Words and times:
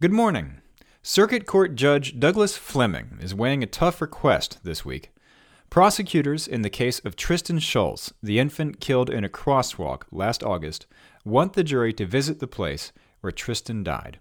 Good 0.00 0.12
morning. 0.12 0.60
Circuit 1.02 1.44
Court 1.44 1.74
Judge 1.74 2.20
Douglas 2.20 2.56
Fleming 2.56 3.18
is 3.20 3.34
weighing 3.34 3.64
a 3.64 3.66
tough 3.66 4.00
request 4.00 4.60
this 4.62 4.84
week. 4.84 5.10
Prosecutors 5.70 6.46
in 6.46 6.62
the 6.62 6.70
case 6.70 7.00
of 7.00 7.16
Tristan 7.16 7.58
Schultz, 7.58 8.12
the 8.22 8.38
infant 8.38 8.78
killed 8.78 9.10
in 9.10 9.24
a 9.24 9.28
crosswalk 9.28 10.04
last 10.12 10.44
August, 10.44 10.86
want 11.24 11.54
the 11.54 11.64
jury 11.64 11.92
to 11.94 12.06
visit 12.06 12.38
the 12.38 12.46
place 12.46 12.92
where 13.22 13.32
Tristan 13.32 13.82
died. 13.82 14.20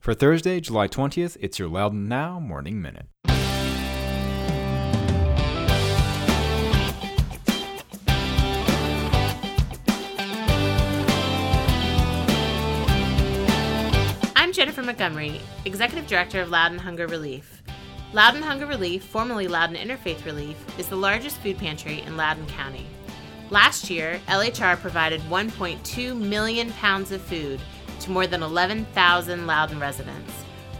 For 0.00 0.14
Thursday, 0.14 0.60
July 0.60 0.88
20th, 0.88 1.36
it's 1.40 1.58
your 1.58 1.68
Loudoun 1.68 2.08
Now 2.08 2.40
Morning 2.40 2.80
Minute. 2.80 3.08
Montgomery, 14.88 15.38
Executive 15.66 16.06
Director 16.06 16.40
of 16.40 16.48
Loudoun 16.48 16.78
Hunger 16.78 17.06
Relief. 17.08 17.62
Loudoun 18.14 18.40
Hunger 18.40 18.64
Relief, 18.64 19.04
formerly 19.04 19.46
Loudoun 19.46 19.76
Interfaith 19.76 20.24
Relief, 20.24 20.56
is 20.78 20.88
the 20.88 20.96
largest 20.96 21.36
food 21.42 21.58
pantry 21.58 22.00
in 22.00 22.16
Loudoun 22.16 22.46
County. 22.46 22.86
Last 23.50 23.90
year, 23.90 24.18
LHR 24.28 24.80
provided 24.80 25.20
1.2 25.28 26.18
million 26.18 26.72
pounds 26.72 27.12
of 27.12 27.20
food 27.20 27.60
to 28.00 28.10
more 28.10 28.26
than 28.26 28.42
11,000 28.42 29.46
Loudoun 29.46 29.78
residents. 29.78 30.32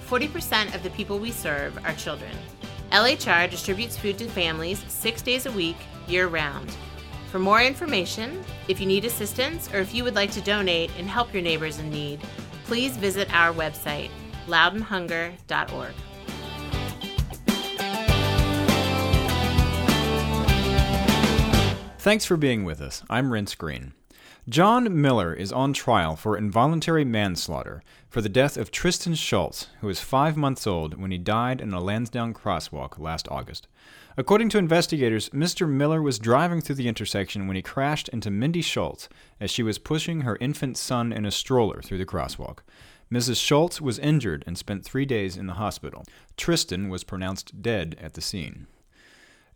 40% 0.09 0.75
of 0.75 0.83
the 0.83 0.89
people 0.89 1.19
we 1.19 1.31
serve 1.31 1.77
are 1.85 1.93
children. 1.93 2.33
LHR 2.93 3.51
distributes 3.51 3.99
food 3.99 4.17
to 4.17 4.27
families 4.29 4.83
six 4.89 5.21
days 5.21 5.45
a 5.45 5.53
week, 5.53 5.77
year 6.07 6.29
round. 6.29 6.75
For 7.31 7.39
more 7.39 7.61
information, 7.61 8.43
if 8.69 8.81
you 8.81 8.87
need 8.87 9.05
assistance, 9.05 9.69
or 9.75 9.81
if 9.81 9.95
you 9.95 10.03
would 10.03 10.15
like 10.15 10.31
to 10.31 10.41
donate 10.41 10.91
and 10.97 11.07
help 11.07 11.35
your 11.35 11.43
neighbors 11.43 11.79
in 11.79 11.91
need, 11.91 12.21
please 12.69 12.99
visit 12.99 13.35
our 13.35 13.53
website, 13.53 14.11
loudounhunger.org. 14.47 15.95
Thanks 21.99 22.25
for 22.27 22.37
being 22.37 22.65
with 22.65 22.81
us. 22.81 23.03
I'm 23.11 23.31
Renss 23.31 23.57
Greene. 23.57 23.93
John 24.49 24.99
Miller 24.99 25.35
is 25.35 25.53
on 25.53 25.75
trial 25.75 26.17
for 26.17 26.35
involuntary 26.35 27.05
manslaughter 27.05 27.83
for 28.09 28.23
the 28.23 28.31
death 28.31 28.57
of 28.57 28.71
Tristan 28.71 29.15
Schultz, 29.15 29.67
who 29.83 29.89
was 29.89 30.01
five 30.01 30.39
months 30.39 30.67
old 30.67 30.99
when 30.99 31.11
he 31.11 31.19
died 31.19 31.61
in 31.61 31.75
a 31.75 31.81
Lansdowne 31.83 32.33
crosswalk 32.33 32.99
last 32.99 33.29
August. 33.31 33.69
According 34.17 34.49
to 34.51 34.59
investigators, 34.59 35.29
Mr. 35.31 35.69
Miller 35.69 36.01
was 36.01 36.19
driving 36.19 36.63
through 36.63 36.77
the 36.77 36.89
intersection 36.89 37.47
when 37.47 37.57
he 37.57 37.63
crashed 37.63 38.09
into 38.09 38.31
Mindy 38.31 38.63
Schultz 38.63 39.11
as 39.39 39.51
she 39.51 39.63
was 39.63 39.79
pushing 39.79 40.23
her 40.23 40.39
infant 40.41 40.79
son 40.79 41.13
in 41.13 41.27
a 41.27 41.31
stroller 41.31 41.83
through 41.83 41.99
the 41.99 42.07
crosswalk. 42.07 42.61
Mrs. 43.13 43.45
Schultz 43.45 43.83
was 43.83 43.99
injured 43.99 44.45
and 44.47 44.57
spent 44.57 44.83
three 44.83 45.05
days 45.05 45.37
in 45.37 45.47
the 45.47 45.55
hospital. 45.55 46.05
Tristan 46.39 46.89
was 46.89 47.05
pronounced 47.05 47.61
dead 47.61 47.99
at 48.01 48.15
the 48.15 48.23
scene. 48.23 48.67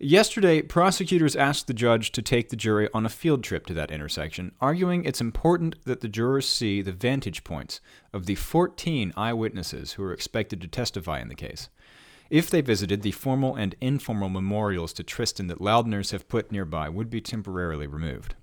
Yesterday, 0.04 0.62
prosecutors 0.62 1.36
asked 1.36 1.68
the 1.68 1.72
judge 1.72 2.10
to 2.10 2.22
take 2.22 2.48
the 2.48 2.56
jury 2.56 2.88
on 2.92 3.06
a 3.06 3.08
field 3.08 3.44
trip 3.44 3.66
to 3.66 3.74
that 3.74 3.92
intersection, 3.92 4.50
arguing 4.60 5.04
it's 5.04 5.20
important 5.20 5.76
that 5.84 6.00
the 6.00 6.08
jurors 6.08 6.48
see 6.48 6.82
the 6.82 6.90
vantage 6.90 7.44
points 7.44 7.80
of 8.12 8.26
the 8.26 8.34
14 8.34 9.12
eyewitnesses 9.16 9.92
who 9.92 10.02
are 10.02 10.12
expected 10.12 10.60
to 10.60 10.66
testify 10.66 11.20
in 11.20 11.28
the 11.28 11.36
case. 11.36 11.68
If 12.30 12.50
they 12.50 12.62
visited, 12.62 13.02
the 13.02 13.12
formal 13.12 13.54
and 13.54 13.76
informal 13.80 14.28
memorials 14.28 14.92
to 14.94 15.04
Tristan 15.04 15.46
that 15.46 15.60
Loudouners 15.60 16.10
have 16.10 16.26
put 16.26 16.50
nearby 16.50 16.88
would 16.88 17.08
be 17.08 17.20
temporarily 17.20 17.86
removed. 17.86 18.34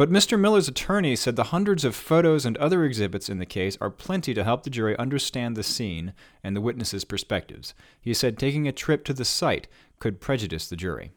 But 0.00 0.08
Mr. 0.10 0.40
Miller's 0.40 0.66
attorney 0.66 1.14
said 1.14 1.36
the 1.36 1.52
hundreds 1.52 1.84
of 1.84 1.94
photos 1.94 2.46
and 2.46 2.56
other 2.56 2.86
exhibits 2.86 3.28
in 3.28 3.38
the 3.38 3.44
case 3.44 3.76
are 3.82 3.90
plenty 3.90 4.32
to 4.32 4.44
help 4.44 4.62
the 4.62 4.70
jury 4.70 4.96
understand 4.96 5.54
the 5.54 5.62
scene 5.62 6.14
and 6.42 6.56
the 6.56 6.62
witnesses' 6.62 7.04
perspectives. 7.04 7.74
He 8.00 8.14
said 8.14 8.38
taking 8.38 8.66
a 8.66 8.72
trip 8.72 9.04
to 9.04 9.12
the 9.12 9.26
site 9.26 9.68
could 9.98 10.18
prejudice 10.18 10.66
the 10.66 10.74
jury. 10.74 11.12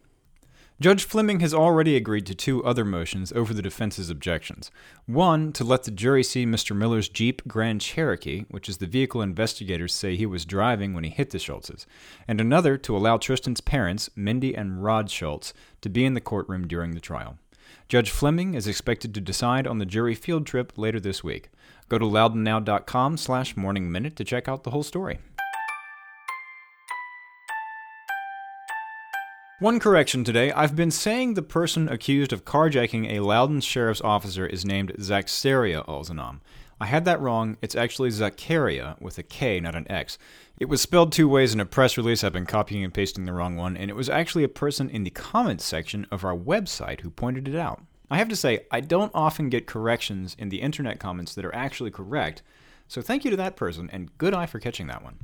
Judge 0.82 1.06
Fleming 1.06 1.40
has 1.40 1.54
already 1.54 1.96
agreed 1.96 2.26
to 2.26 2.36
two 2.36 2.62
other 2.66 2.84
motions 2.84 3.32
over 3.32 3.54
the 3.54 3.62
defense's 3.62 4.10
objections. 4.10 4.70
One, 5.06 5.54
to 5.54 5.64
let 5.64 5.84
the 5.84 5.90
jury 5.92 6.22
see 6.22 6.46
Mr. 6.46 6.76
Miller's 6.76 7.08
Jeep 7.08 7.42
Grand 7.48 7.80
Cherokee, 7.80 8.44
which 8.50 8.68
is 8.68 8.80
the 8.80 8.86
vehicle 8.86 9.22
investigators 9.22 9.94
say 9.94 10.18
he 10.18 10.26
was 10.26 10.44
driving 10.44 10.94
when 10.94 11.06
he 11.06 11.10
hit 11.10 11.30
the 11.30 11.38
Schultzes, 11.38 11.86
and 12.28 12.42
another 12.42 12.76
to 12.80 12.98
allow 12.98 13.16
Tristan's 13.16 13.62
parents, 13.62 14.10
Mindy 14.14 14.54
and 14.54 14.84
Rod 14.84 15.10
Schultz, 15.10 15.54
to 15.80 15.88
be 15.88 16.04
in 16.04 16.16
the 16.16 16.20
courtroom 16.20 16.68
during 16.68 16.96
the 16.96 17.00
trial. 17.00 17.38
Judge 17.88 18.10
Fleming 18.10 18.54
is 18.54 18.68
expected 18.68 19.14
to 19.14 19.22
decide 19.22 19.68
on 19.68 19.78
the 19.78 19.86
jury 19.86 20.16
field 20.16 20.46
trip 20.46 20.74
later 20.78 21.00
this 21.00 21.24
week. 21.24 21.50
Go 21.90 21.98
to 21.98 22.06
loudounnow.com 22.06 23.18
slash 23.18 23.58
morning 23.58 23.92
minute 23.92 24.16
to 24.16 24.24
check 24.24 24.48
out 24.48 24.64
the 24.64 24.72
whole 24.72 24.84
story. 24.84 25.20
One 29.60 29.80
correction 29.80 30.24
today. 30.24 30.52
I've 30.52 30.76
been 30.76 30.92
saying 30.92 31.36
the 31.36 31.42
person 31.42 31.88
accused 31.88 32.34
of 32.34 32.44
carjacking 32.44 33.10
a 33.10 33.22
Loudoun 33.22 33.62
sheriff's 33.62 34.02
officer 34.02 34.46
is 34.46 34.66
named 34.66 34.94
Zacharia 35.00 35.84
Alzanam. 35.84 36.40
I 36.84 36.88
had 36.88 37.06
that 37.06 37.22
wrong. 37.22 37.56
It's 37.62 37.78
actually 37.78 38.10
Zacharia 38.10 38.98
with 39.00 39.18
a 39.18 39.24
K, 39.24 39.62
not 39.62 39.74
an 39.74 39.90
X. 39.90 40.18
It 40.60 40.68
was 40.68 40.82
spelled 40.82 41.14
two 41.14 41.30
ways 41.30 41.54
in 41.54 41.62
a 41.62 41.66
press 41.66 41.96
release. 41.96 42.26
I've 42.26 42.34
been 42.34 42.46
copying 42.46 42.84
and 42.84 42.94
pasting 42.94 43.24
the 43.24 43.32
wrong 43.32 43.56
one, 43.56 43.78
and 43.78 43.90
it 43.90 43.96
was 43.96 44.10
actually 44.10 44.44
a 44.44 44.50
person 44.50 44.90
in 44.90 45.06
the 45.06 45.10
comments 45.10 45.64
section 45.64 46.06
of 46.12 46.26
our 46.26 46.36
website 46.36 47.00
who 47.00 47.10
pointed 47.10 47.48
it 47.48 47.56
out. 47.56 47.82
I 48.12 48.18
have 48.18 48.28
to 48.28 48.36
say, 48.36 48.66
I 48.70 48.82
don't 48.82 49.14
often 49.16 49.48
get 49.48 49.66
corrections 49.66 50.36
in 50.38 50.50
the 50.50 50.60
internet 50.60 51.00
comments 51.00 51.34
that 51.36 51.46
are 51.46 51.56
actually 51.56 51.90
correct, 51.90 52.44
so 52.90 53.02
thank 53.02 53.24
you 53.24 53.32
to 53.32 53.38
that 53.38 53.56
person, 53.56 53.90
and 53.94 54.18
good 54.18 54.34
eye 54.34 54.46
for 54.46 54.60
catching 54.60 54.88
that 54.88 55.06
one. 55.06 55.20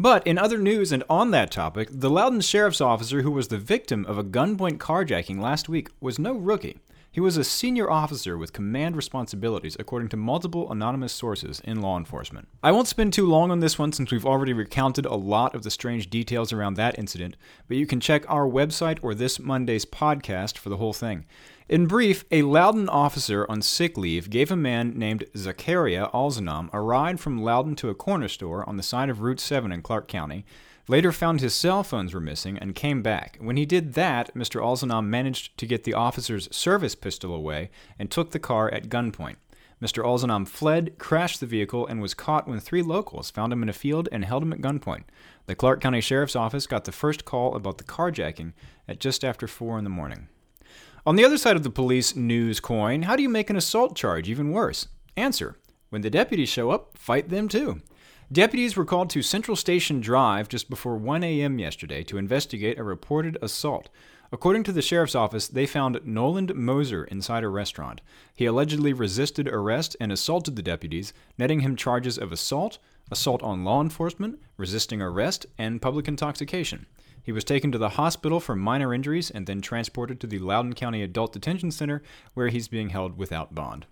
But 0.00 0.26
in 0.26 0.38
other 0.38 0.56
news 0.56 0.92
and 0.92 1.04
on 1.10 1.30
that 1.32 1.50
topic, 1.50 1.88
the 1.92 2.08
Loudoun 2.08 2.40
sheriff's 2.40 2.80
officer 2.80 3.20
who 3.20 3.32
was 3.32 3.48
the 3.48 3.58
victim 3.58 4.06
of 4.06 4.16
a 4.16 4.24
gunpoint 4.24 4.78
carjacking 4.78 5.40
last 5.42 5.68
week 5.68 5.90
was 6.00 6.18
no 6.18 6.32
rookie. 6.32 6.78
He 7.14 7.20
was 7.20 7.36
a 7.36 7.44
senior 7.44 7.90
officer 7.90 8.38
with 8.38 8.54
command 8.54 8.96
responsibilities, 8.96 9.76
according 9.78 10.08
to 10.08 10.16
multiple 10.16 10.72
anonymous 10.72 11.12
sources 11.12 11.60
in 11.60 11.82
law 11.82 11.98
enforcement. 11.98 12.48
I 12.62 12.72
won't 12.72 12.88
spend 12.88 13.12
too 13.12 13.26
long 13.26 13.50
on 13.50 13.60
this 13.60 13.78
one 13.78 13.92
since 13.92 14.10
we've 14.10 14.24
already 14.24 14.54
recounted 14.54 15.04
a 15.04 15.14
lot 15.14 15.54
of 15.54 15.62
the 15.62 15.70
strange 15.70 16.08
details 16.08 16.54
around 16.54 16.74
that 16.74 16.98
incident, 16.98 17.36
but 17.68 17.76
you 17.76 17.86
can 17.86 18.00
check 18.00 18.24
our 18.30 18.48
website 18.48 18.98
or 19.02 19.14
this 19.14 19.38
Monday's 19.38 19.84
podcast 19.84 20.56
for 20.56 20.70
the 20.70 20.78
whole 20.78 20.94
thing. 20.94 21.26
In 21.72 21.86
brief, 21.86 22.26
a 22.30 22.42
Loudoun 22.42 22.90
officer 22.90 23.46
on 23.48 23.62
sick 23.62 23.96
leave 23.96 24.28
gave 24.28 24.50
a 24.50 24.56
man 24.56 24.92
named 24.98 25.24
Zacharia 25.34 26.10
Alzanam 26.12 26.68
a 26.70 26.82
ride 26.82 27.18
from 27.18 27.40
Loudoun 27.40 27.76
to 27.76 27.88
a 27.88 27.94
corner 27.94 28.28
store 28.28 28.68
on 28.68 28.76
the 28.76 28.82
side 28.82 29.08
of 29.08 29.22
Route 29.22 29.40
7 29.40 29.72
in 29.72 29.80
Clarke 29.80 30.06
County, 30.06 30.44
later 30.86 31.12
found 31.12 31.40
his 31.40 31.54
cell 31.54 31.82
phones 31.82 32.12
were 32.12 32.20
missing, 32.20 32.58
and 32.58 32.74
came 32.74 33.00
back. 33.00 33.38
When 33.40 33.56
he 33.56 33.64
did 33.64 33.94
that, 33.94 34.34
Mr. 34.34 34.60
Alzanam 34.60 35.06
managed 35.06 35.56
to 35.56 35.66
get 35.66 35.84
the 35.84 35.94
officer's 35.94 36.54
service 36.54 36.94
pistol 36.94 37.34
away 37.34 37.70
and 37.98 38.10
took 38.10 38.32
the 38.32 38.38
car 38.38 38.70
at 38.70 38.90
gunpoint. 38.90 39.36
Mr. 39.80 40.04
Alzanam 40.04 40.46
fled, 40.46 40.98
crashed 40.98 41.40
the 41.40 41.46
vehicle, 41.46 41.86
and 41.86 42.02
was 42.02 42.12
caught 42.12 42.46
when 42.46 42.60
three 42.60 42.82
locals 42.82 43.30
found 43.30 43.50
him 43.50 43.62
in 43.62 43.70
a 43.70 43.72
field 43.72 44.10
and 44.12 44.26
held 44.26 44.42
him 44.42 44.52
at 44.52 44.60
gunpoint. 44.60 45.04
The 45.46 45.54
Clarke 45.54 45.80
County 45.80 46.02
Sheriff's 46.02 46.36
Office 46.36 46.66
got 46.66 46.84
the 46.84 46.92
first 46.92 47.24
call 47.24 47.56
about 47.56 47.78
the 47.78 47.84
carjacking 47.84 48.52
at 48.86 49.00
just 49.00 49.24
after 49.24 49.46
4 49.46 49.78
in 49.78 49.84
the 49.84 49.88
morning. 49.88 50.28
On 51.04 51.16
the 51.16 51.24
other 51.24 51.36
side 51.36 51.56
of 51.56 51.64
the 51.64 51.70
police 51.70 52.14
news 52.14 52.60
coin, 52.60 53.02
how 53.02 53.16
do 53.16 53.24
you 53.24 53.28
make 53.28 53.50
an 53.50 53.56
assault 53.56 53.96
charge 53.96 54.28
even 54.28 54.52
worse? 54.52 54.86
Answer 55.16 55.56
When 55.90 56.02
the 56.02 56.10
deputies 56.10 56.48
show 56.48 56.70
up, 56.70 56.96
fight 56.96 57.28
them 57.28 57.48
too. 57.48 57.82
Deputies 58.30 58.76
were 58.76 58.84
called 58.84 59.10
to 59.10 59.20
Central 59.20 59.56
Station 59.56 60.00
Drive 60.00 60.48
just 60.48 60.70
before 60.70 60.96
1 60.96 61.24
a.m. 61.24 61.58
yesterday 61.58 62.04
to 62.04 62.18
investigate 62.18 62.78
a 62.78 62.84
reported 62.84 63.36
assault. 63.42 63.88
According 64.30 64.62
to 64.62 64.72
the 64.72 64.80
sheriff's 64.80 65.16
office, 65.16 65.48
they 65.48 65.66
found 65.66 66.00
Noland 66.04 66.54
Moser 66.54 67.02
inside 67.02 67.42
a 67.42 67.48
restaurant. 67.48 68.00
He 68.36 68.46
allegedly 68.46 68.92
resisted 68.92 69.48
arrest 69.48 69.96
and 69.98 70.12
assaulted 70.12 70.54
the 70.54 70.62
deputies, 70.62 71.12
netting 71.36 71.60
him 71.60 71.74
charges 71.74 72.16
of 72.16 72.30
assault, 72.30 72.78
assault 73.12 73.42
on 73.42 73.64
law 73.64 73.80
enforcement, 73.80 74.40
resisting 74.56 75.00
arrest, 75.00 75.46
and 75.58 75.82
public 75.82 76.08
intoxication. 76.08 76.86
He 77.22 77.30
was 77.30 77.44
taken 77.44 77.70
to 77.70 77.78
the 77.78 77.90
hospital 77.90 78.40
for 78.40 78.56
minor 78.56 78.92
injuries 78.92 79.30
and 79.30 79.46
then 79.46 79.60
transported 79.60 80.20
to 80.20 80.26
the 80.26 80.40
Loudoun 80.40 80.72
County 80.72 81.02
Adult 81.02 81.32
Detention 81.32 81.70
Center, 81.70 82.02
where 82.34 82.48
he's 82.48 82.66
being 82.66 82.88
held 82.88 83.16
without 83.16 83.54
bond. 83.54 83.86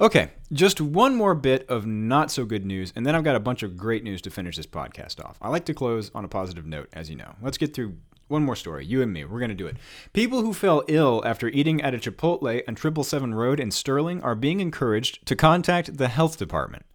Okay, 0.00 0.30
just 0.52 0.80
one 0.80 1.16
more 1.16 1.34
bit 1.34 1.68
of 1.68 1.84
not 1.84 2.30
so 2.30 2.44
good 2.44 2.64
news, 2.64 2.92
and 2.94 3.04
then 3.04 3.16
I've 3.16 3.24
got 3.24 3.34
a 3.34 3.40
bunch 3.40 3.64
of 3.64 3.76
great 3.76 4.04
news 4.04 4.22
to 4.22 4.30
finish 4.30 4.56
this 4.56 4.66
podcast 4.66 5.24
off. 5.24 5.38
I 5.42 5.48
like 5.48 5.64
to 5.64 5.74
close 5.74 6.12
on 6.14 6.24
a 6.24 6.28
positive 6.28 6.66
note, 6.66 6.88
as 6.92 7.10
you 7.10 7.16
know. 7.16 7.34
Let's 7.42 7.58
get 7.58 7.74
through 7.74 7.96
one 8.28 8.44
more 8.44 8.54
story. 8.54 8.86
You 8.86 9.02
and 9.02 9.12
me, 9.12 9.24
we're 9.24 9.40
going 9.40 9.48
to 9.48 9.56
do 9.56 9.66
it. 9.66 9.76
People 10.12 10.42
who 10.42 10.54
fell 10.54 10.84
ill 10.86 11.22
after 11.26 11.48
eating 11.48 11.82
at 11.82 11.94
a 11.94 11.98
Chipotle 11.98 12.62
on 12.68 12.76
777 12.76 13.34
Road 13.34 13.58
in 13.58 13.72
Sterling 13.72 14.22
are 14.22 14.36
being 14.36 14.60
encouraged 14.60 15.26
to 15.26 15.34
contact 15.34 15.96
the 15.96 16.08
health 16.08 16.38
department. 16.38 16.86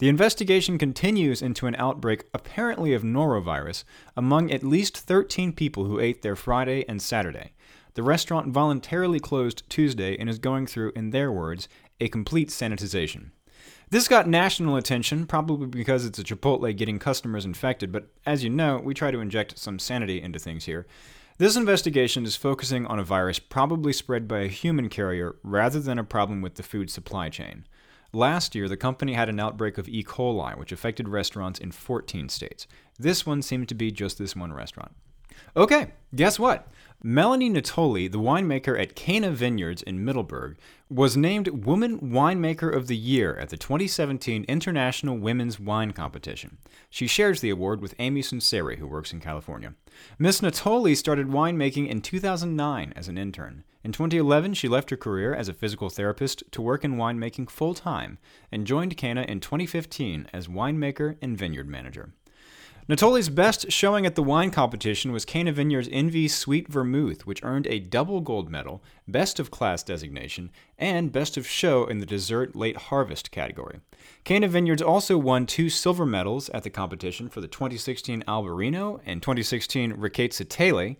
The 0.00 0.08
investigation 0.08 0.78
continues 0.78 1.42
into 1.42 1.66
an 1.66 1.74
outbreak, 1.74 2.24
apparently 2.32 2.94
of 2.94 3.02
norovirus, 3.02 3.84
among 4.16 4.50
at 4.50 4.64
least 4.64 4.96
13 4.96 5.52
people 5.52 5.84
who 5.84 6.00
ate 6.00 6.22
there 6.22 6.36
Friday 6.36 6.86
and 6.88 7.02
Saturday. 7.02 7.52
The 7.92 8.02
restaurant 8.02 8.48
voluntarily 8.48 9.20
closed 9.20 9.68
Tuesday 9.68 10.16
and 10.16 10.30
is 10.30 10.38
going 10.38 10.66
through, 10.66 10.92
in 10.96 11.10
their 11.10 11.30
words, 11.30 11.68
a 12.00 12.08
complete 12.08 12.48
sanitization. 12.48 13.32
This 13.90 14.08
got 14.08 14.26
national 14.26 14.76
attention, 14.76 15.26
probably 15.26 15.66
because 15.66 16.06
it's 16.06 16.18
a 16.18 16.24
Chipotle 16.24 16.74
getting 16.74 16.98
customers 16.98 17.44
infected, 17.44 17.92
but 17.92 18.08
as 18.24 18.42
you 18.42 18.48
know, 18.48 18.80
we 18.82 18.94
try 18.94 19.10
to 19.10 19.20
inject 19.20 19.58
some 19.58 19.78
sanity 19.78 20.22
into 20.22 20.38
things 20.38 20.64
here. 20.64 20.86
This 21.36 21.56
investigation 21.56 22.24
is 22.24 22.36
focusing 22.36 22.86
on 22.86 22.98
a 22.98 23.04
virus 23.04 23.38
probably 23.38 23.92
spread 23.92 24.26
by 24.26 24.40
a 24.40 24.48
human 24.48 24.88
carrier 24.88 25.36
rather 25.42 25.78
than 25.78 25.98
a 25.98 26.04
problem 26.04 26.40
with 26.40 26.54
the 26.54 26.62
food 26.62 26.90
supply 26.90 27.28
chain. 27.28 27.66
Last 28.12 28.54
year, 28.54 28.68
the 28.68 28.76
company 28.76 29.12
had 29.14 29.28
an 29.28 29.38
outbreak 29.38 29.78
of 29.78 29.88
E. 29.88 30.02
coli, 30.02 30.56
which 30.58 30.72
affected 30.72 31.08
restaurants 31.08 31.60
in 31.60 31.70
14 31.70 32.28
states. 32.28 32.66
This 32.98 33.24
one 33.24 33.42
seemed 33.42 33.68
to 33.68 33.74
be 33.74 33.92
just 33.92 34.18
this 34.18 34.34
one 34.34 34.52
restaurant. 34.52 34.92
Okay, 35.56 35.92
guess 36.14 36.38
what? 36.38 36.68
Melanie 37.02 37.48
Natoli, 37.48 38.10
the 38.10 38.18
winemaker 38.18 38.78
at 38.78 38.94
Cana 38.94 39.30
Vineyards 39.30 39.80
in 39.82 40.04
Middleburg, 40.04 40.58
was 40.90 41.16
named 41.16 41.64
Woman 41.64 41.98
Winemaker 41.98 42.74
of 42.74 42.88
the 42.88 42.96
Year 42.96 43.36
at 43.36 43.48
the 43.48 43.56
2017 43.56 44.44
International 44.44 45.16
Women's 45.16 45.58
Wine 45.58 45.92
Competition. 45.92 46.58
She 46.90 47.06
shares 47.06 47.40
the 47.40 47.50
award 47.50 47.80
with 47.80 47.94
Amy 47.98 48.22
Sunseri, 48.22 48.78
who 48.78 48.86
works 48.86 49.12
in 49.12 49.20
California. 49.20 49.74
Miss 50.18 50.40
Natoli 50.40 50.96
started 50.96 51.28
winemaking 51.28 51.88
in 51.88 52.02
2009 52.02 52.92
as 52.94 53.08
an 53.08 53.16
intern. 53.16 53.64
In 53.82 53.92
2011, 53.92 54.54
she 54.54 54.68
left 54.68 54.90
her 54.90 54.96
career 54.96 55.34
as 55.34 55.48
a 55.48 55.54
physical 55.54 55.88
therapist 55.88 56.42
to 56.52 56.60
work 56.60 56.84
in 56.84 56.96
winemaking 56.96 57.48
full 57.48 57.72
time 57.72 58.18
and 58.52 58.66
joined 58.66 58.96
Cana 58.96 59.22
in 59.22 59.40
2015 59.40 60.28
as 60.32 60.48
winemaker 60.48 61.16
and 61.22 61.36
vineyard 61.36 61.68
manager. 61.68 62.12
Natoli's 62.90 63.28
best 63.28 63.70
showing 63.70 64.04
at 64.04 64.16
the 64.16 64.22
wine 64.22 64.50
competition 64.50 65.12
was 65.12 65.24
Cana 65.24 65.52
Vineyards 65.52 65.88
Envy 65.92 66.26
Sweet 66.26 66.66
Vermouth, 66.66 67.24
which 67.24 67.42
earned 67.44 67.68
a 67.68 67.78
double 67.78 68.20
gold 68.20 68.50
medal, 68.50 68.82
Best 69.06 69.38
of 69.38 69.50
Class 69.50 69.84
designation, 69.84 70.50
and 70.76 71.12
Best 71.12 71.36
of 71.36 71.46
Show 71.46 71.86
in 71.86 72.00
the 72.00 72.06
Dessert 72.06 72.56
Late 72.56 72.76
Harvest 72.76 73.30
category. 73.30 73.78
Cana 74.24 74.48
Vineyards 74.48 74.82
also 74.82 75.16
won 75.16 75.46
two 75.46 75.70
silver 75.70 76.04
medals 76.04 76.48
at 76.48 76.64
the 76.64 76.70
competition 76.70 77.28
for 77.28 77.40
the 77.40 77.46
2016 77.46 78.24
Albarino 78.26 79.00
and 79.06 79.22
2016 79.22 79.92
Ricchezza 79.92 80.46
Tele. 80.48 80.98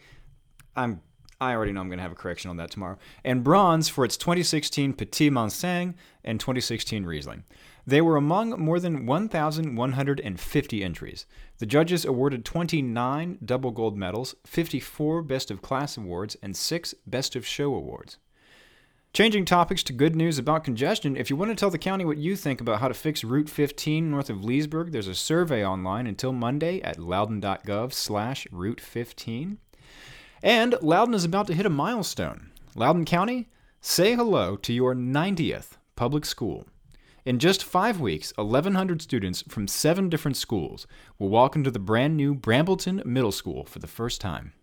I'm 0.76 1.02
I 1.40 1.54
already 1.54 1.72
know 1.72 1.80
I'm 1.80 1.88
going 1.88 1.98
to 1.98 2.02
have 2.02 2.12
a 2.12 2.16
correction 2.16 2.50
on 2.50 2.58
that 2.58 2.70
tomorrow. 2.70 2.98
And 3.24 3.42
bronze 3.42 3.88
for 3.88 4.04
its 4.04 4.18
2016 4.18 4.92
Petit 4.92 5.30
Manseng 5.30 5.94
and 6.22 6.38
2016 6.38 7.04
Riesling. 7.06 7.44
They 7.86 8.02
were 8.02 8.16
among 8.16 8.50
more 8.50 8.78
than 8.78 9.06
1,150 9.06 10.84
entries. 10.84 11.26
The 11.58 11.66
judges 11.66 12.04
awarded 12.04 12.44
29 12.44 13.38
double 13.42 13.70
gold 13.70 13.96
medals, 13.96 14.34
54 14.44 15.22
Best 15.22 15.50
of 15.50 15.62
Class 15.62 15.96
awards, 15.96 16.36
and 16.42 16.54
6 16.54 16.94
Best 17.06 17.34
of 17.34 17.46
Show 17.46 17.74
awards. 17.74 18.18
Changing 19.12 19.44
topics 19.44 19.82
to 19.84 19.92
good 19.92 20.14
news 20.14 20.38
about 20.38 20.62
congestion, 20.62 21.16
if 21.16 21.30
you 21.30 21.36
want 21.36 21.50
to 21.50 21.56
tell 21.56 21.70
the 21.70 21.78
county 21.78 22.04
what 22.04 22.18
you 22.18 22.36
think 22.36 22.60
about 22.60 22.80
how 22.80 22.86
to 22.86 22.94
fix 22.94 23.24
Route 23.24 23.48
15 23.48 24.08
north 24.08 24.30
of 24.30 24.44
Leesburg, 24.44 24.92
there's 24.92 25.08
a 25.08 25.14
survey 25.14 25.64
online 25.64 26.06
until 26.06 26.32
Monday 26.32 26.80
at 26.82 26.98
loudoun.gov 26.98 27.92
slash 27.92 28.46
Route 28.52 28.80
15. 28.80 29.58
And 30.42 30.74
Loudoun 30.80 31.14
is 31.14 31.24
about 31.24 31.46
to 31.48 31.54
hit 31.54 31.66
a 31.66 31.70
milestone. 31.70 32.50
Loudoun 32.74 33.04
County, 33.04 33.48
say 33.82 34.14
hello 34.14 34.56
to 34.56 34.72
your 34.72 34.94
90th 34.94 35.72
public 35.96 36.24
school. 36.24 36.66
In 37.26 37.38
just 37.38 37.62
five 37.62 38.00
weeks, 38.00 38.32
1,100 38.36 39.02
students 39.02 39.42
from 39.48 39.68
seven 39.68 40.08
different 40.08 40.38
schools 40.38 40.86
will 41.18 41.28
walk 41.28 41.56
into 41.56 41.70
the 41.70 41.78
brand 41.78 42.16
new 42.16 42.34
Brambleton 42.34 43.04
Middle 43.04 43.32
School 43.32 43.64
for 43.64 43.80
the 43.80 43.86
first 43.86 44.22
time. 44.22 44.54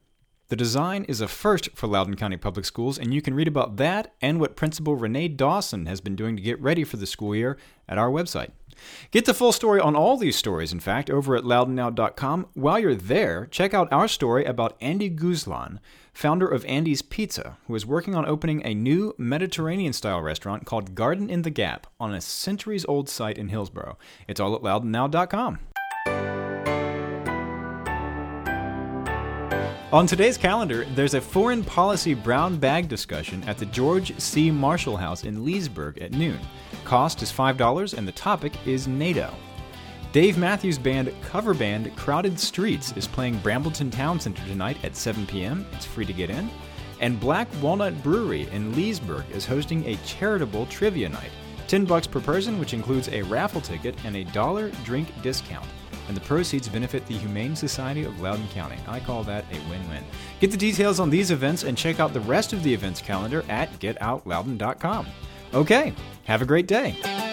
The 0.49 0.55
design 0.55 1.03
is 1.09 1.19
a 1.19 1.27
first 1.27 1.69
for 1.75 1.87
Loudoun 1.87 2.15
County 2.15 2.37
Public 2.37 2.65
Schools, 2.65 2.97
and 2.97 3.13
you 3.13 3.21
can 3.21 3.33
read 3.33 3.49
about 3.49 3.75
that 3.77 4.13
and 4.21 4.39
what 4.39 4.55
Principal 4.55 4.95
Renee 4.95 5.27
Dawson 5.27 5.87
has 5.87 5.99
been 5.99 6.15
doing 6.15 6.37
to 6.37 6.41
get 6.41 6.61
ready 6.61 6.85
for 6.85 6.95
the 6.95 7.05
school 7.05 7.35
year 7.35 7.57
at 7.89 7.97
our 7.97 8.09
website. 8.09 8.51
Get 9.11 9.25
the 9.25 9.33
full 9.33 9.51
story 9.51 9.81
on 9.81 9.93
all 9.93 10.15
these 10.15 10.37
stories, 10.37 10.71
in 10.71 10.79
fact, 10.79 11.09
over 11.09 11.35
at 11.35 11.43
loudounnow.com. 11.43 12.47
While 12.53 12.79
you're 12.79 12.95
there, 12.95 13.47
check 13.47 13.73
out 13.73 13.91
our 13.91 14.07
story 14.07 14.45
about 14.45 14.77
Andy 14.79 15.09
Guzlan, 15.09 15.79
founder 16.13 16.47
of 16.47 16.63
Andy's 16.63 17.01
Pizza, 17.01 17.57
who 17.67 17.75
is 17.75 17.85
working 17.85 18.15
on 18.15 18.25
opening 18.25 18.65
a 18.65 18.73
new 18.73 19.13
Mediterranean 19.17 19.91
style 19.91 20.21
restaurant 20.21 20.65
called 20.65 20.95
Garden 20.95 21.29
in 21.29 21.41
the 21.41 21.49
Gap 21.49 21.87
on 21.99 22.13
a 22.13 22.21
centuries 22.21 22.85
old 22.85 23.09
site 23.09 23.37
in 23.37 23.49
Hillsboro. 23.49 23.97
It's 24.29 24.39
all 24.39 24.55
at 24.55 24.61
loudounnow.com. 24.61 25.59
On 29.93 30.05
today's 30.05 30.37
calendar, 30.37 30.83
there's 30.95 31.13
a 31.13 31.21
foreign 31.21 31.63
policy 31.63 32.13
brown 32.13 32.57
bag 32.57 32.89
discussion 32.89 33.41
at 33.45 33.57
the 33.57 33.65
George 33.67 34.19
C. 34.19 34.51
Marshall 34.51 34.97
House 34.97 35.23
in 35.23 35.45
Leesburg 35.45 35.97
at 35.99 36.11
noon. 36.11 36.41
Cost 36.83 37.21
is 37.21 37.31
$5 37.31 37.97
and 37.97 38.05
the 38.05 38.11
topic 38.11 38.51
is 38.67 38.85
NATO. 38.85 39.33
Dave 40.11 40.37
Matthews 40.37 40.77
Band 40.77 41.13
cover 41.21 41.53
band 41.53 41.95
Crowded 41.95 42.37
Streets 42.37 42.91
is 42.97 43.07
playing 43.07 43.39
Brambleton 43.39 43.89
Town 43.89 44.19
Center 44.19 44.45
tonight 44.45 44.75
at 44.83 44.93
7 44.93 45.25
p.m. 45.25 45.65
It's 45.71 45.85
free 45.85 46.05
to 46.05 46.11
get 46.11 46.29
in. 46.29 46.49
And 46.99 47.17
Black 47.17 47.47
Walnut 47.61 48.03
Brewery 48.03 48.49
in 48.51 48.75
Leesburg 48.75 49.23
is 49.31 49.45
hosting 49.45 49.85
a 49.85 49.95
charitable 50.05 50.65
trivia 50.65 51.07
night. 51.07 51.31
10 51.69 51.85
bucks 51.85 52.07
per 52.07 52.19
person, 52.19 52.59
which 52.59 52.73
includes 52.73 53.07
a 53.07 53.21
raffle 53.21 53.61
ticket 53.61 53.95
and 54.03 54.17
a 54.17 54.25
dollar 54.25 54.69
drink 54.83 55.07
discount 55.21 55.65
and 56.07 56.15
the 56.15 56.21
proceeds 56.21 56.69
benefit 56.69 57.05
the 57.05 57.17
Humane 57.17 57.55
Society 57.55 58.03
of 58.03 58.19
Loudoun 58.19 58.47
County. 58.49 58.77
I 58.87 58.99
call 58.99 59.23
that 59.25 59.45
a 59.51 59.69
win 59.69 59.87
win. 59.89 60.03
Get 60.39 60.51
the 60.51 60.57
details 60.57 60.99
on 60.99 61.09
these 61.09 61.31
events 61.31 61.63
and 61.63 61.77
check 61.77 61.99
out 61.99 62.13
the 62.13 62.21
rest 62.21 62.53
of 62.53 62.63
the 62.63 62.73
events 62.73 63.01
calendar 63.01 63.43
at 63.49 63.71
getoutloudoun.com. 63.79 65.07
Okay, 65.53 65.93
have 66.25 66.41
a 66.41 66.45
great 66.45 66.67
day. 66.67 67.26